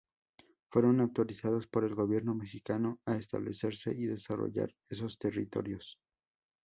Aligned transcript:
Fueron 0.71 0.99
autorizados 0.99 1.67
por 1.67 1.83
el 1.83 1.93
gobierno 1.93 2.33
mexicano 2.33 2.99
a 3.05 3.17
establecerse 3.17 3.93
y 3.95 4.07
desarrollar 4.07 4.73
esos 4.89 5.19
territorios. 5.19 5.99